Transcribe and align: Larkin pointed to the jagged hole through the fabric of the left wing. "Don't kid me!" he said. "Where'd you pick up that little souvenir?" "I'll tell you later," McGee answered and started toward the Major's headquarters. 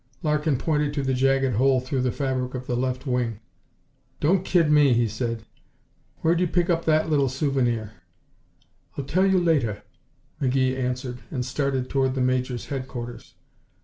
Larkin 0.23 0.57
pointed 0.57 0.95
to 0.95 1.03
the 1.03 1.13
jagged 1.13 1.57
hole 1.57 1.79
through 1.79 2.01
the 2.01 2.11
fabric 2.11 2.55
of 2.55 2.65
the 2.65 2.75
left 2.75 3.05
wing. 3.05 3.39
"Don't 4.19 4.43
kid 4.43 4.71
me!" 4.71 4.93
he 4.93 5.07
said. 5.07 5.43
"Where'd 6.21 6.39
you 6.39 6.47
pick 6.47 6.71
up 6.71 6.85
that 6.85 7.07
little 7.11 7.29
souvenir?" 7.29 7.91
"I'll 8.97 9.05
tell 9.05 9.27
you 9.27 9.37
later," 9.37 9.83
McGee 10.41 10.75
answered 10.75 11.19
and 11.29 11.45
started 11.45 11.87
toward 11.87 12.15
the 12.15 12.21
Major's 12.21 12.65
headquarters. 12.69 13.35